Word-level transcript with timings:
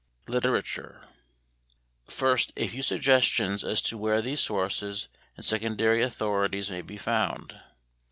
Literature. 0.27 1.03
First, 2.09 2.53
a 2.57 2.67
few 2.67 2.81
suggestions 2.81 3.63
as 3.63 3.83
to 3.83 3.99
where 3.99 4.19
these 4.19 4.39
sources 4.39 5.09
and 5.37 5.45
secondary 5.45 6.01
authorities 6.01 6.71
may 6.71 6.81
be 6.81 6.97
found. 6.97 7.61